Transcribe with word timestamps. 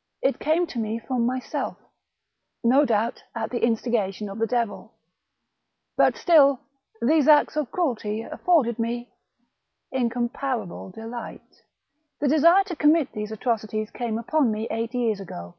*' 0.00 0.22
It 0.28 0.38
came 0.38 0.66
to 0.66 0.78
me 0.78 0.98
from 0.98 1.24
myself,— 1.24 1.78
no 2.72 2.84
doubt 2.84 3.22
at 3.34 3.48
the 3.48 3.64
instigation 3.64 4.28
of 4.28 4.38
the 4.38 4.46
devil: 4.46 4.92
but 5.96 6.14
still 6.14 6.60
these 7.00 7.26
acts 7.26 7.56
of 7.56 7.70
cruelty 7.70 8.20
afforded 8.20 8.78
me 8.78 9.08
incomparable 9.90 10.90
delight. 10.90 11.62
The 12.20 12.28
desire 12.28 12.64
to 12.64 12.76
com 12.76 12.92
mit 12.92 13.12
these 13.12 13.32
atrocities 13.32 13.90
came 13.90 14.18
upon 14.18 14.50
me 14.52 14.68
eight 14.70 14.92
years 14.92 15.20
ago. 15.20 15.54